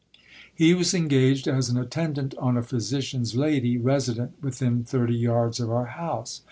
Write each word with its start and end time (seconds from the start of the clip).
He 0.51 0.73
was 0.73 0.95
engaged 0.95 1.47
as 1.47 1.69
an 1.69 1.77
attendant 1.77 2.33
on 2.39 2.57
a 2.57 2.63
physician's 2.63 3.35
lady, 3.35 3.77
resident 3.77 4.31
within 4.41 4.83
thirty 4.83 5.13
yards 5.13 5.59
of 5.59 5.69
our 5.71 5.85
house. 5.85 6.39